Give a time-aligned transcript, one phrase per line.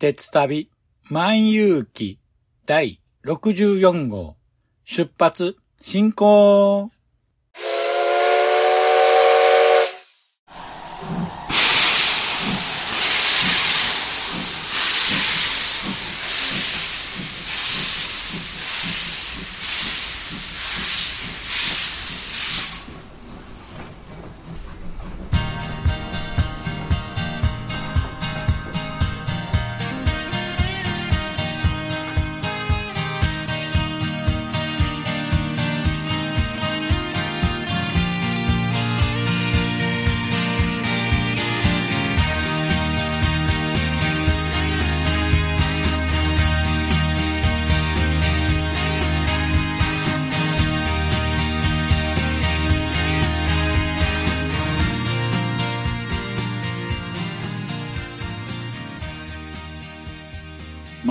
[0.00, 0.70] 鉄旅
[1.10, 2.18] 万有記
[2.64, 4.38] 第64号。
[4.82, 6.90] 出発進行。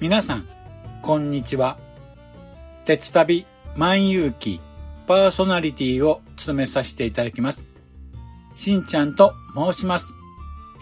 [0.00, 0.46] 皆さん、
[1.02, 1.76] こんにちは。
[2.84, 3.44] 鉄旅
[3.74, 4.60] 万有記
[5.08, 7.66] パーソナリティを務めさせていただきます。
[8.54, 10.14] しんちゃんと申します。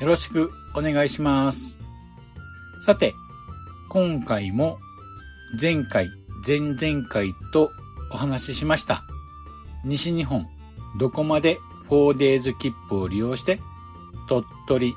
[0.01, 1.81] よろしくお願いします。
[2.83, 3.15] さて、
[3.89, 4.77] 今回も
[5.59, 6.11] 前回、
[6.47, 7.71] 前々回と
[8.13, 9.03] お話ししました。
[9.83, 10.47] 西日本
[10.99, 13.61] どこまで 4days 切符を利用して
[14.29, 14.95] 鳥取、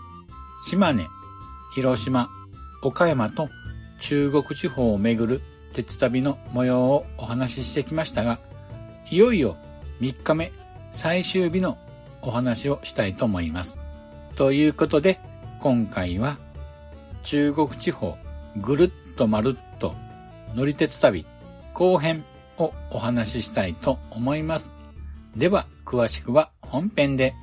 [0.66, 1.08] 島根、
[1.74, 2.30] 広島、
[2.82, 3.48] 岡山と
[4.00, 5.42] 中国地方を巡る
[5.74, 8.40] 鉄旅の模様をお話ししてきましたが、
[9.10, 9.58] いよいよ
[10.02, 10.52] 3日目
[10.92, 11.78] 最終日の
[12.22, 13.78] お話をしたいと思います。
[14.36, 15.20] ということで、
[15.60, 16.38] 今回は
[17.24, 18.18] 中国地方
[18.58, 19.96] ぐるっとまるっと
[20.56, 21.26] 乗り鉄旅
[21.74, 22.24] 後編
[22.58, 24.72] をお話ししたいと思います。
[25.36, 27.36] では、詳しくは本編で。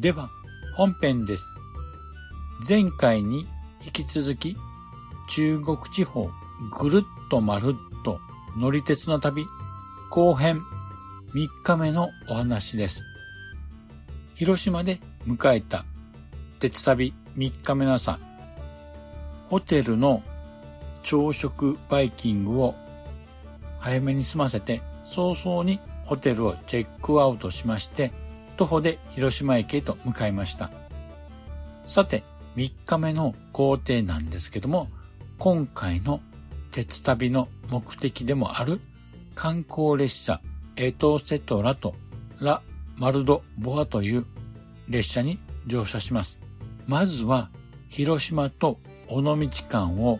[0.00, 0.30] では、
[0.76, 1.50] 本編です。
[2.68, 3.48] 前回に
[3.84, 4.56] 引き続き、
[5.28, 6.30] 中国地方
[6.78, 8.20] ぐるっとまるっと
[8.56, 9.44] 乗り鉄の旅
[10.08, 10.62] 後編
[11.34, 13.02] 3日目のお話です。
[14.36, 15.84] 広島で迎えた
[16.60, 18.20] 鉄旅3日目の朝、
[19.50, 20.22] ホテルの
[21.02, 22.76] 朝食バイキングを
[23.80, 28.12] 早めに済ませて早々にホテルをチェックアウトしまして
[28.58, 30.70] 徒歩で広島駅へと向かいました。
[31.86, 32.24] さて、
[32.56, 34.88] 3日目の行程なんですけども、
[35.38, 36.20] 今回の
[36.72, 38.80] 鉄旅の目的でもある
[39.36, 40.40] 観光列車
[40.76, 41.94] エトセトラと
[42.40, 42.60] ラ・
[42.96, 44.26] マルド・ボアという
[44.88, 46.40] 列車に乗車します。
[46.88, 47.50] まずは
[47.88, 49.36] 広島と尾道
[49.68, 50.18] 間を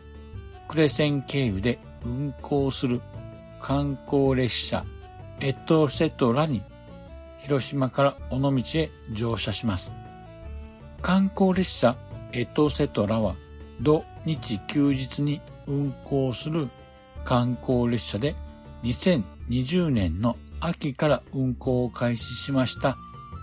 [0.68, 3.00] 呉線経由で運行する
[3.60, 4.84] 観光列車
[5.40, 6.62] エトセトラに
[7.38, 9.92] 広島から尾道へ乗車します。
[11.02, 11.96] 観光列車
[12.32, 13.36] エトセトラは
[13.80, 16.68] 土日休日に運行する
[17.24, 18.34] 観光列車で
[18.82, 22.96] 2020年の秋から運行を開始しました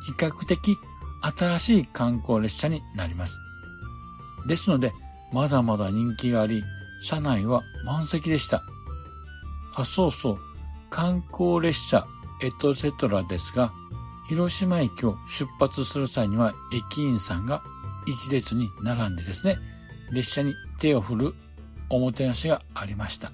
[0.06, 0.77] 比較的
[1.21, 3.39] 新しい観光列車になります。
[4.47, 4.94] ですので、
[5.31, 6.63] まだまだ人気があり、
[7.01, 8.63] 車内は満席でした。
[9.74, 10.39] あ、そうそう、
[10.89, 12.06] 観光列車
[12.44, 13.74] エトセトラですが、
[14.27, 17.63] 広島駅を出発する際には駅員さんが
[18.06, 19.57] 一列に並んでですね、
[20.12, 21.36] 列車に手を振る
[21.89, 23.31] おもてなしがありました。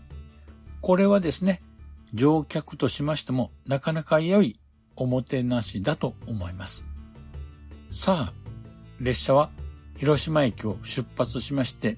[0.81, 1.61] これはですね、
[2.13, 4.59] 乗客としましてもなかなか良い
[4.95, 6.85] おもてなしだと思います。
[7.93, 8.33] さあ、
[8.99, 9.49] 列車は
[9.97, 11.97] 広島駅を出発しまして、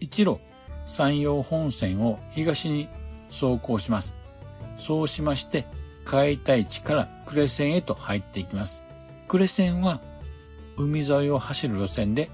[0.00, 0.38] 一路
[0.86, 2.88] 山陽本線を東に
[3.28, 4.16] 走行します。
[4.76, 5.66] そうしまして、
[6.10, 8.82] 海対地から呉線へと入っていきます。
[9.28, 10.00] 呉線は
[10.78, 12.30] 海沿いを走る路線で、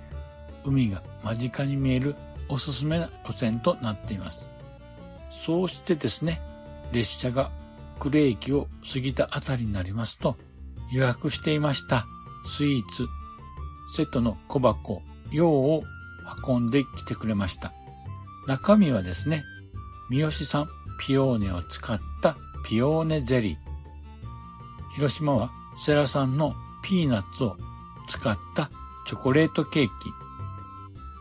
[0.65, 2.15] 海が間近に見える
[2.49, 4.53] おすすめな路線となっています。
[5.29, 6.41] そうしてですね、
[6.93, 7.51] 列車が
[7.99, 10.37] 呉駅を過ぎたあたりになりますと、
[10.93, 12.07] 予約していました
[12.47, 13.09] スイーツ、
[13.97, 15.83] セットの小箱、用を
[16.47, 17.73] 運んできてくれました。
[18.47, 19.43] 中身はですね、
[20.11, 20.69] 三好産
[21.01, 21.99] ピオーネを使っ
[22.65, 23.57] ピオーネゼリー。
[24.95, 27.59] 広島はセラ産のピーナッツを
[28.09, 28.71] 使った
[29.07, 29.93] チョコレートケーキ。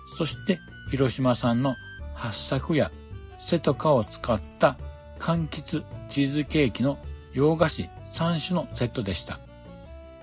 [0.07, 0.59] そして
[0.89, 1.75] 広島産の
[2.13, 2.91] 八作や
[3.39, 4.77] セトカを使った
[5.19, 6.97] 柑橘チーズケーキの
[7.33, 9.39] 洋菓子3種のセットでした。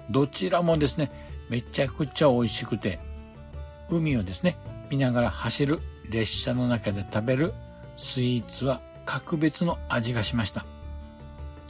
[0.08, 1.10] どちらもですね、
[1.50, 2.98] めちゃくちゃ美味しくて、
[3.90, 4.56] 海をですね、
[4.88, 7.52] 見ながら走る列車の中で食べる
[7.98, 10.64] スイーツは格別の味がしました。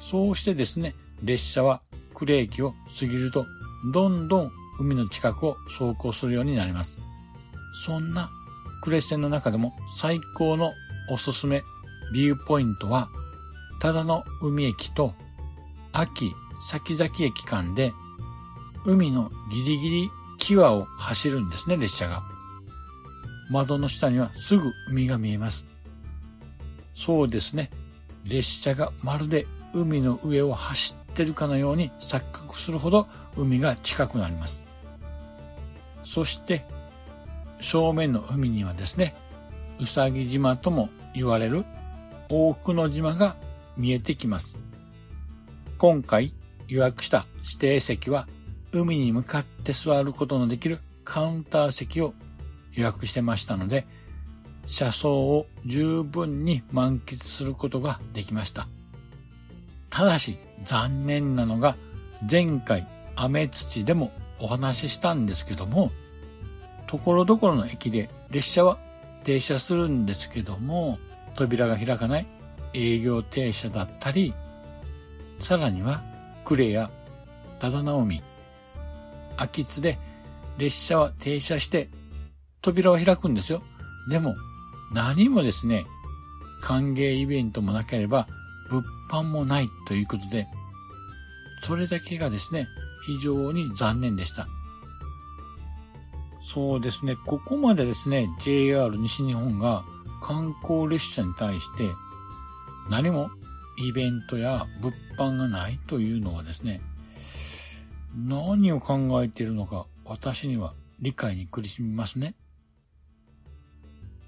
[0.00, 1.82] そうしてですね、列車は
[2.14, 3.46] 呉駅を過ぎると、
[3.92, 4.50] どんどん
[4.80, 6.98] 海の近くを走行するようになります。
[7.84, 8.30] そんな
[8.82, 10.72] 呉線の中でも最高の
[11.10, 11.62] おすすめ
[12.12, 13.10] ビューポイントは、
[13.78, 15.14] ただの海駅と
[15.92, 17.92] 秋先々駅間で
[18.84, 22.22] 海のギリギリ際を走るんですね、列車が。
[23.50, 25.66] 窓の下にはすぐ海が見えます。
[26.94, 27.70] そうですね。
[28.24, 33.06] 列車がまるで海の上を走ってるかのように錯覚するほど
[33.36, 34.62] 海が近くなります。
[36.04, 36.64] そして
[37.60, 39.14] 正面の海にはですね、
[39.78, 41.64] うさぎ島とも言われる
[42.28, 43.36] 多くの島が
[43.76, 44.56] 見えてきます。
[45.78, 46.34] 今回
[46.68, 48.28] 予約した指定席は
[48.72, 52.14] 海に向かって座ることのできるカウンター席を
[52.72, 53.86] 予約してましたので、
[54.66, 58.68] 車窓を十分に満喫することができました。
[59.90, 61.76] ただし残念なのが
[62.30, 65.90] 前回雨土でもお話ししたんですけども、
[66.86, 68.78] ところどころの駅で列車は
[69.24, 70.98] 停車するんですけども、
[71.34, 72.26] 扉が開かない
[72.72, 74.32] 営業停車だったり、
[75.38, 76.02] さらには
[76.44, 76.90] 呉や
[77.58, 78.22] 忠直海、
[79.36, 79.98] 秋津で
[80.56, 81.90] 列車は停車して
[82.62, 83.62] 扉を開くんですよ。
[84.08, 84.34] でも
[84.92, 85.84] 何もですね、
[86.62, 88.26] 歓迎イベントもなければ
[89.10, 90.46] 物販もないということで、
[91.62, 92.68] それだけがですね、
[93.04, 94.46] 非常に残念でした。
[96.40, 99.84] そうですね、ここまでですね、JR 西日本が
[100.22, 101.90] 観光列車に対して
[102.88, 103.30] 何も
[103.78, 106.80] イベントや物販がないというのはですね、
[108.14, 112.34] 何を考えているのか私には理解に苦しみますね。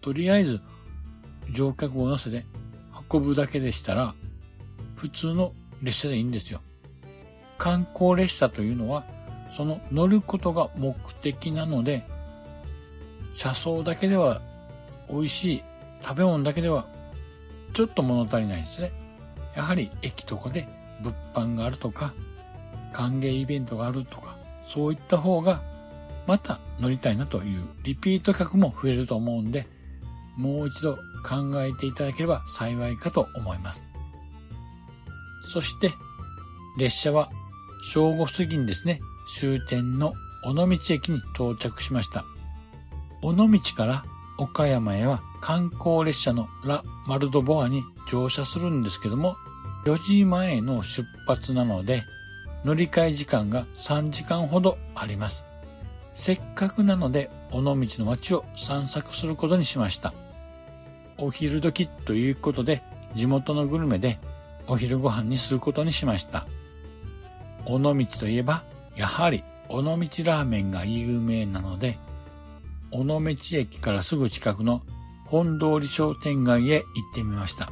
[0.00, 0.61] とりあえず
[1.50, 2.44] 乗客を乗せて
[3.11, 4.14] 運ぶだけでしたら
[5.02, 5.52] 普通の
[5.82, 6.60] 列車でいいんですよ。
[7.58, 9.02] 観光列車というのは
[9.50, 12.06] その乗ることが目的なので
[13.34, 14.40] 車窓だけでは
[15.11, 15.64] 美味しい
[16.02, 16.87] 食べ物だけでは
[17.73, 18.92] ちょっと物足りないですね。
[19.56, 20.68] やはり駅とかで
[21.00, 22.14] 物販があるとか
[22.92, 25.62] 歓迎イベントがあるとかそういった方が
[26.28, 29.66] また乗りたいなというリピート客も増えると思うんで
[30.37, 30.94] もう一度
[31.25, 33.91] 考えていただければ幸いかと思います。
[35.44, 35.92] そして
[36.78, 37.30] 列車は
[37.82, 39.00] 正午過ぎにですね
[39.38, 40.12] 終点の
[40.44, 42.25] 尾道駅に到着しました。
[43.22, 43.46] 尾道
[43.76, 44.04] から
[44.38, 49.37] 岡山へは観光列車のラ・マルドボアに乗車するんですけども、
[49.84, 52.04] 4時前の出発なので、
[52.64, 55.44] 乗り換え時間が3時間ほどあります。
[56.14, 60.12] せっかくなので、尾道の街を散策することにしました。
[61.18, 62.82] お昼時ということで、
[63.14, 64.18] 地元のグルメで
[64.66, 66.47] お昼ご飯にすることにしました。
[67.66, 68.64] 尾道といえば、
[68.97, 71.99] やはり尾道ラーメンが有名なので、
[72.90, 74.83] 尾道駅からすぐ近くの
[75.26, 77.69] 本通り商店街へ行ってみました。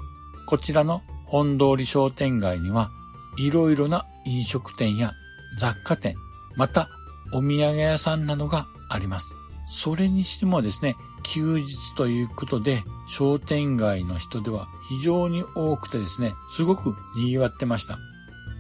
[0.47, 2.91] こちらの本通り商店街には
[3.39, 5.13] いろいろな飲食店や
[5.59, 6.15] 雑貨店、
[6.57, 6.89] また
[7.33, 9.35] お土産屋さんなどがあります。
[9.67, 17.99] それにしてもですね、休日ということで商店街の人では非常に多くてですね、すごく賑わってました。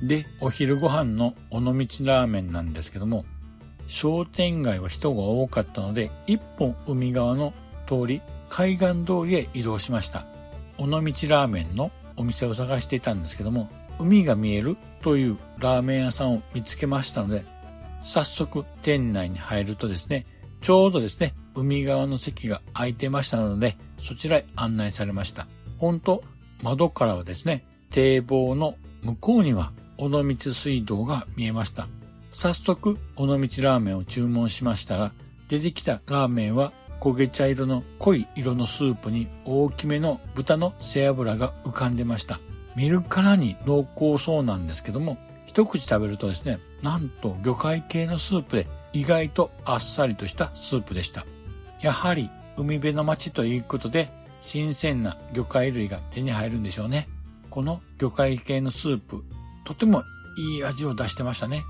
[0.03, 3.25] で、お昼ご飯の尾道ラーメンなんですけども、
[3.87, 7.53] 商店街は人が多かったので、一本海側の
[7.87, 10.27] 通り、海岸通りへ移動しました。
[10.79, 17.45] 尾道ラーメンのお店を探していたんですけども、海が見えるというラーメン屋さんを見つけましたので、
[18.01, 20.27] 早速店内に入るとですね、
[20.63, 25.47] ちょうどですね、海側の席が空いてましたので、そちらへ案内されました。
[25.79, 26.23] 本当
[26.63, 31.89] 窓からはですね、堤防の向こうには尾道水道が見えました。
[32.33, 35.13] 早速、尾道ラーメンを注文しましたら、
[35.49, 42.41] 出てきたラーメンは焦げ茶色の濃い色のスープに大きめの豚の背脂が浮かんでました。
[42.77, 51.27] 見るからに濃厚そうなんですけども、一口食べるとですね、なんと魚介系のスープで意外とあっさりとしたスープでした。
[51.83, 54.11] やはり海辺の町ということで、
[54.41, 57.09] 新鮮な魚介類が手に入るんでしょうね。
[57.51, 59.25] この魚介系のスープ、
[59.65, 60.05] とても
[60.37, 61.65] いい味を出してましたね。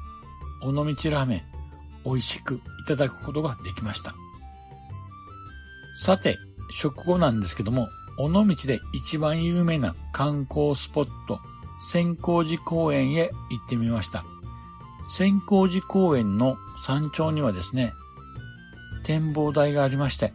[0.63, 1.43] 尾道ラーメン、
[2.05, 4.15] 美味しくいただくことができました。
[5.97, 6.39] さて、
[6.71, 7.89] 食後なんですけども、
[8.19, 11.41] 尾道で一番有名な観光スポット、
[11.81, 14.25] 千光寺公園へ行ってみました。
[15.09, 17.95] 千光寺公園の山頂にはですね、
[19.03, 20.33] 展望台がありまして、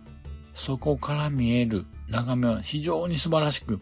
[0.54, 3.82] そこから見える眺めは非常に素晴らしく、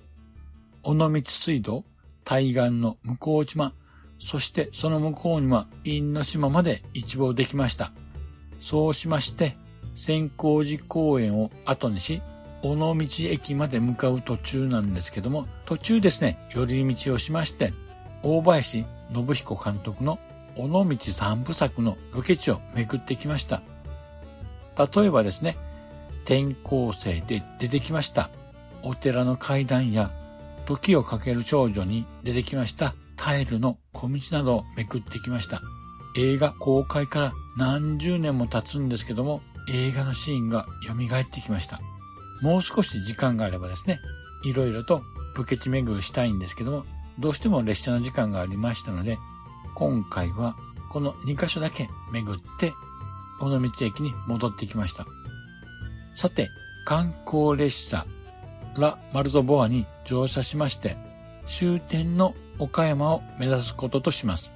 [0.84, 1.84] 尾道水道、
[2.24, 3.74] 対岸の向島、
[4.20, 7.92] そしてその向こうには因島まで一望できました。
[8.60, 9.58] そうしまして、
[9.96, 12.22] 千光寺公園を後にし、
[12.64, 12.96] 尾道
[13.30, 17.74] 駅まで向かう途中なんですけども、途中ですね、寄り道をしまして、
[18.24, 20.18] 大林信彦監督の
[20.56, 23.62] 尾道三部作のロケ地を巡ってきました。
[24.78, 25.58] 例えばですね、
[26.24, 28.30] 転校生で出てきました
[28.82, 30.12] お寺の階段や
[30.66, 35.62] 時をかける少女に出てきましたタイルの小道などをめくってきました。
[36.16, 41.80] 映画公開から何十年も経つんですけども、映画のシーンが蘇ってきました。
[42.42, 44.00] もう少し時間があればですね、
[44.44, 45.04] いろいろと
[45.36, 46.86] ロケ地巡りしたいんですけども、
[47.18, 49.18] どうしても列車の時間がありましたので、
[49.76, 50.56] 今回は
[50.92, 52.74] この2箇所だけ巡って、
[53.42, 55.06] 尾道駅に戻ってきました。
[56.16, 56.50] さて、
[56.86, 58.06] 観光列車
[58.78, 60.98] ラ・マルドボアに乗車しまして、
[61.46, 64.52] 終点の岡山を目指すこととします。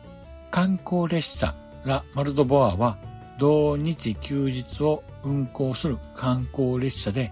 [0.52, 1.56] 観光列車
[1.86, 2.98] ラ・マルドボアは、
[3.38, 7.32] 同日休日を運行する観光列車で、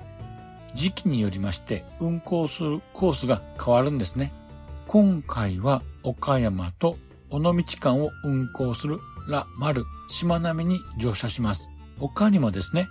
[0.75, 4.34] 時期によりまして運行するコースが変わるんですね。
[4.88, 6.98] 今回は岡山と
[7.32, 11.70] 尾道間を運行するラ・マル、しまなみに乗車します。
[11.98, 12.88] 他にもですね、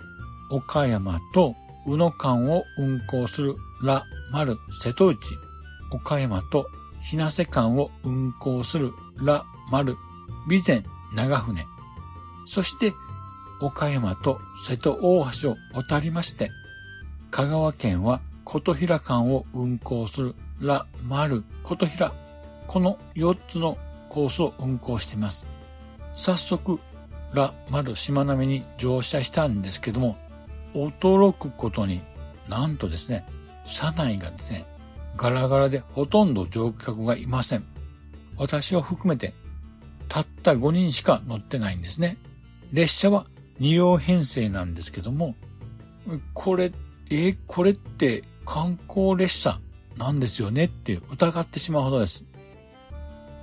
[0.49, 1.55] 岡山と
[1.87, 5.37] 宇野間を運行するラ・マル、瀬戸内、
[5.91, 6.67] 岡山と
[7.01, 9.95] 日生間を運行するラ・マル、
[10.45, 10.83] 備前、
[11.15, 11.65] 長船、
[12.45, 12.93] そして
[13.61, 16.51] 岡山と瀬戸大橋を渡りまして、
[17.31, 22.13] 香川県は琴平間を運行するラ・マル・琴平、
[22.67, 23.77] この4つの
[24.09, 25.54] コースを運行しています。
[26.15, 26.79] 早速、
[27.33, 30.17] ラ・マル・しまなみに乗車したんですけども、
[30.73, 32.01] 驚くことに
[32.49, 33.25] なんとですね、
[33.65, 34.65] 車内がですね、
[35.17, 37.65] ガラガラでほとんど乗客がいません。
[38.37, 39.33] 私を含めて、
[40.07, 42.17] たった5人しか乗ってないんですね。
[42.71, 43.25] 列車は
[43.59, 45.35] 2両編成なんですけども、
[46.33, 46.71] これ
[47.09, 49.59] えこれって観光列車
[49.97, 52.23] なんですよねって疑ってしまうほどです。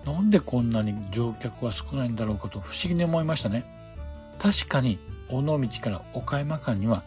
[0.04, 3.64] なんでこんなに乗客が少ないんだろうかと不思議に思いましたね。
[4.38, 7.04] 確かに、尾道から岡山間には、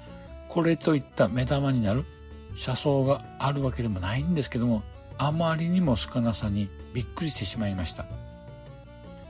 [0.48, 2.06] これといった目玉になる
[2.56, 4.84] 車窓があるわけでもないんですけども、
[5.18, 8.06] あまりにも少なさにびっくりしてしまいました。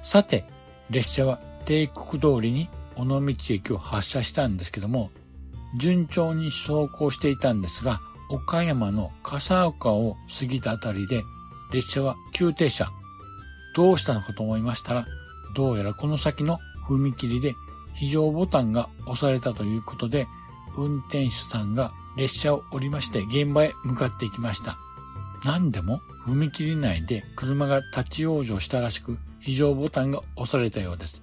[0.04, 0.46] さて、
[0.90, 5.10] 列車は帝国通りに尾道駅を発車したんですけども、
[5.78, 11.24] 順調に走行していたんですが、岡山の笠岡を過ぎたあたりで、
[11.72, 12.92] 列車は急停車。
[13.76, 15.06] どうしたのかと思いましたら、
[15.54, 17.56] どうやらこの先の踏切で
[17.94, 20.28] 非常ボタンが押されたということで、
[20.78, 24.78] 運転手さんが列車を降りまして現場へ向かっていきました。
[25.44, 31.22] 何でも踏切内で車が立ち往生したらしく非常ボタンが押されたようです。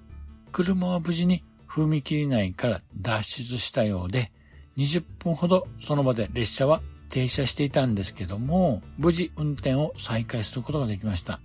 [0.52, 4.30] 車は無事に踏切内から脱出したようで、
[4.76, 11.40] 20分ほどその場で列車は停車していたんですけども、無事運転を再開することができました。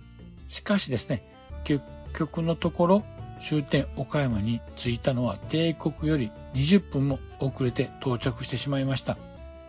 [0.48, 1.22] しかしですね、
[1.64, 3.04] 結局のところ
[3.40, 9.16] 終点岡山に着いたのは帝国より20分も遅れて到着してしまいました。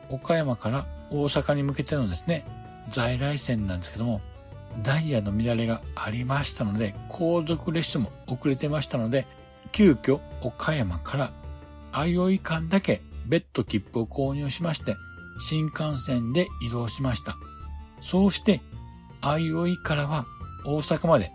[0.10, 2.46] 岡山から大阪に向けてのですね、
[2.92, 4.22] 在来線なんですけども、
[4.84, 9.28] ダイヤの乱れがありましたので、後続列車も遅れてましたので、
[9.72, 11.32] 急遽岡山から
[11.92, 14.96] 相生間だけ別途切符を購入しまして、
[15.42, 17.38] 新幹線で移動しました。
[18.02, 18.62] そうして、
[19.22, 20.26] 相生からは
[20.66, 21.32] 大阪まで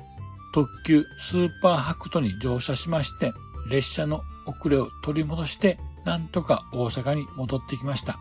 [0.53, 3.33] 特急スーパーハクトに乗車しまして、
[3.69, 8.19] 列車の遅れを取り戻して、なんとか大阪に戻ってきました。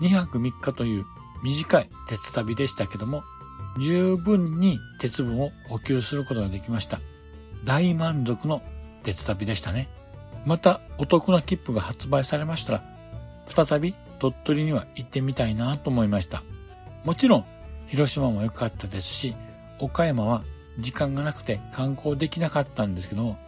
[0.00, 1.04] 2泊3日という
[1.44, 3.22] 短い鉄旅でしたけども、
[3.78, 7.00] 十分に鉄分を補給することができました。
[7.64, 8.62] 大満足の
[9.02, 9.88] 鉄旅でしたね。
[10.44, 12.84] またお得な切符が発売されましたら、
[13.46, 16.42] 再び鳥取には行ってみたいなと思いました。
[17.04, 17.44] もちろん、
[17.86, 19.36] 広島も良かったですし、
[19.82, 20.44] 岡山は
[20.78, 23.38] 時間がなくて観光できなかったんですけども、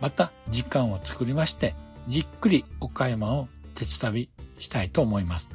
[0.00, 1.74] また時間を作りまして、
[2.08, 5.50] じっくり岡山を鉄旅したいと思います。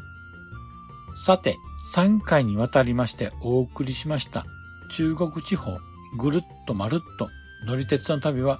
[1.25, 1.57] さて、
[1.93, 4.45] 3回にわたりましてお送りしました
[4.91, 5.79] 中国地方
[6.17, 7.29] ぐるっとまるっと
[7.65, 8.59] 乗り鉄の旅は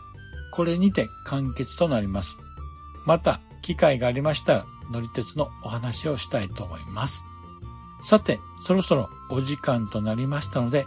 [0.51, 2.37] これにて完結となります。
[3.05, 7.23] また機会がありましたら乗り鉄のお話をしたいと思います。
[8.03, 10.85] さて、そろそろお時間となりましたので、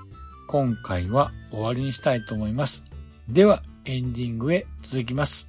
[0.52, 2.84] 今回は終わりにしたいと思います。
[3.26, 5.48] では、エンディングへ続きます。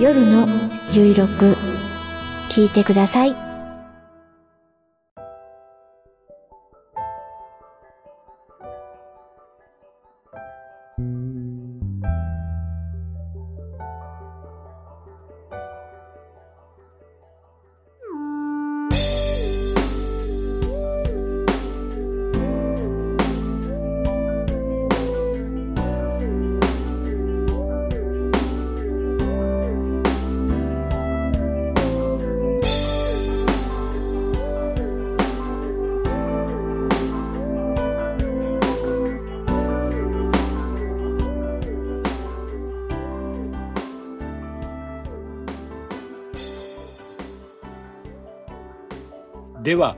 [0.00, 0.48] 夜の
[0.92, 1.54] ゆいろく
[2.48, 3.49] 聞いてください。
[49.70, 49.96] では、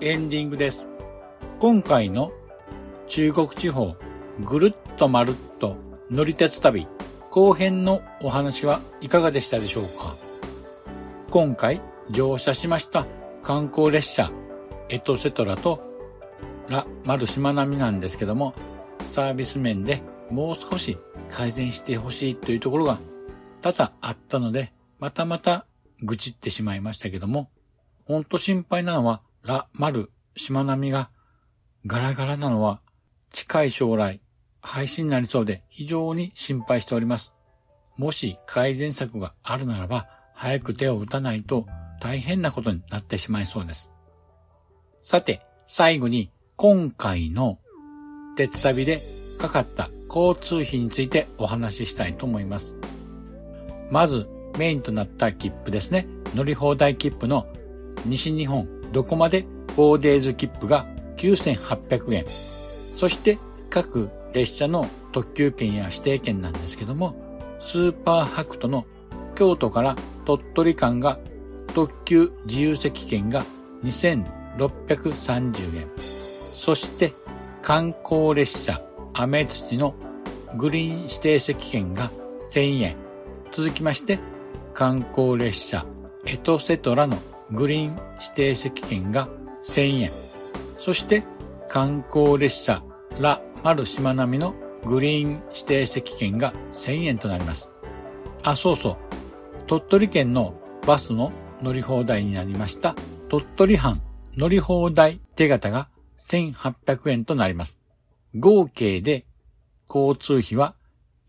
[0.00, 0.84] エンディングです。
[1.60, 2.32] 今回の
[3.06, 3.94] 中国地方
[4.40, 5.76] ぐるっとまるっと
[6.10, 6.88] 乗り鉄旅
[7.30, 10.16] 後編のお話はいかがでしたでしょうか？
[11.30, 11.80] 今回
[12.10, 13.06] 乗車しました
[13.44, 14.32] 観光列車
[14.88, 15.80] エトセトラと
[16.68, 18.54] ラ・マルしまなみなんですけども
[19.04, 20.98] サービス面でもう少し
[21.30, 22.98] 改善してほしいというところが
[23.60, 25.64] 多々あったのでまたまた
[26.02, 27.50] 愚痴ってしまいましたけども
[28.12, 31.08] ほんと心配なのは、ラ、マル、しまなみが
[31.86, 32.82] ガラガラなのは
[33.30, 34.20] 近い将来
[34.60, 37.32] 廃止になりそうで非常に心配しております。
[37.96, 41.64] もし改善策があるならば早く手を打たないと
[42.02, 43.88] 大変なことになってしまいそうです。
[45.00, 47.60] さて、最後に今回の
[48.36, 49.00] 鉄旅で
[49.38, 52.74] かかった交通費についてお話ししたいと思います。
[53.90, 56.06] まずメインとなった切符ですね。
[56.34, 57.46] 乗り放題切符の
[58.04, 60.86] 西日本どこまで 4days 切符が
[61.16, 62.24] 9800円。
[62.94, 63.38] そして
[63.70, 67.14] 各列車の特急券や指定券なんですけども、
[67.60, 68.84] スーパーハクトの
[69.34, 71.18] 京都から鳥取間が
[71.74, 73.44] 特急自由席券が
[73.84, 75.88] 2630円。
[76.52, 77.12] そして
[77.62, 78.82] 観光列車
[79.14, 79.94] アメツチの
[80.56, 82.10] グリーン指定席券が
[82.52, 82.96] 1000円。
[83.50, 84.18] 続きまして
[84.74, 85.84] 観光列車
[86.26, 87.18] エトセトラの
[87.52, 89.28] グリーン指定席券が
[89.64, 90.10] 1000円。
[90.78, 91.24] そして
[91.68, 92.82] 観光列車
[93.20, 97.70] ラ・マルしまなみのグリーン指定席券が1000円となります。
[98.42, 98.96] あ、そうそう。
[99.66, 100.54] 鳥取県の
[100.86, 102.96] バスの乗り放題になりました
[103.28, 104.02] 鳥取藩
[104.36, 105.88] 乗り放題手形が
[106.18, 107.78] 1800円となります。
[108.34, 109.24] 合計で
[109.88, 110.74] 交通費は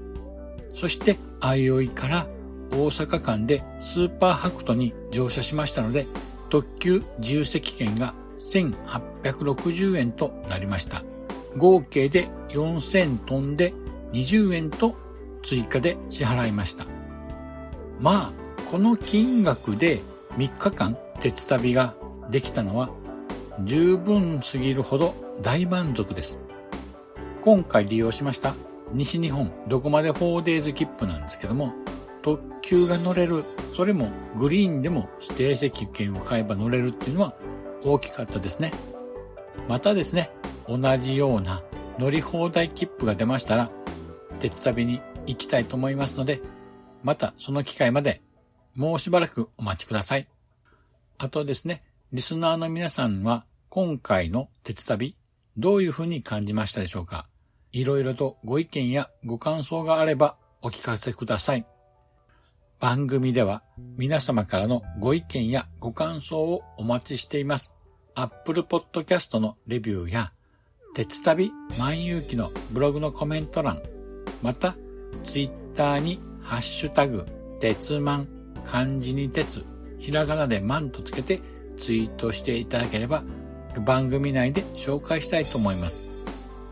[0.76, 2.26] そして相生から
[2.70, 6.06] 大阪間でスーパーハクトに乗車しましたので、
[6.50, 8.14] 特急自由席券が
[8.50, 11.02] 1860円となりました。
[11.56, 13.72] 合計で4000トンで
[14.12, 14.96] 20円と
[15.42, 16.86] 追加で支払いました。
[18.00, 20.00] まあ、この金額で
[20.36, 21.94] 3日間鉄旅が
[22.30, 22.90] できたのは
[23.60, 26.38] 十分すぎるほど大満足です。
[27.42, 28.54] 今回利用しました
[28.92, 31.72] 西日本どこまで 4days 切符なんですけども、
[32.22, 37.34] 特急が乗れる、それもグリーンでも指定席券を買えば乗れるっていうのは
[37.84, 38.72] 大きかったですね。
[39.68, 40.30] またですね、
[40.66, 41.62] 同じような
[41.98, 43.70] 乗り放題切符が出ましたら、
[44.40, 46.40] 鉄旅に行きたいと思いますので、
[47.02, 48.22] またその機会まで
[48.74, 50.28] もうしばらくお待ちください。
[51.18, 55.16] あとですね、リスナーの皆さんは今回の鉄旅
[55.56, 57.26] どういうふうに感じましたでしょうか
[57.72, 61.66] いろいろとご意見やご感想があればお聞かせください。
[62.80, 63.62] 番組では
[63.96, 67.73] 皆様からのご意見やご感想をお待ちしています。
[68.16, 70.32] Apple Podcast のレビューや、
[70.94, 73.82] 鉄旅万有記のブログのコメント欄、
[74.42, 74.76] また、
[75.24, 77.26] Twitter にハッシュタグ、
[77.60, 78.28] 鉄万、
[78.64, 79.64] 漢字に鉄、
[79.98, 81.40] ひらがなで万とつけて
[81.76, 83.24] ツイートしていただければ、
[83.84, 86.04] 番組内で紹介したいと思います。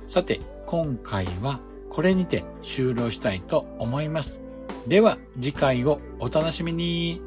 [0.09, 4.41] さて、今回はこれにて終了したいと思います。
[4.87, 7.21] では次回をお楽しみに。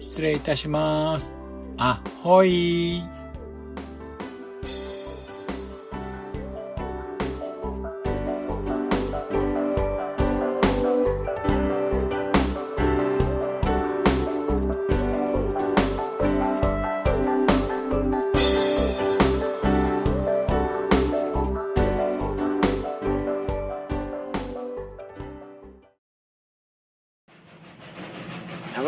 [0.00, 1.32] 失礼いたします。
[1.78, 3.02] あほい